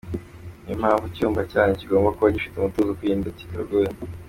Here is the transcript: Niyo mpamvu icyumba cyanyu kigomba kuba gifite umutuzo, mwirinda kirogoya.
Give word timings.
Niyo 0.61 0.75
mpamvu 0.81 1.03
icyumba 1.11 1.39
cyanyu 1.51 1.73
kigomba 1.81 2.13
kuba 2.15 2.33
gifite 2.35 2.55
umutuzo, 2.57 2.91
mwirinda 2.97 3.29
kirogoya. 3.37 3.91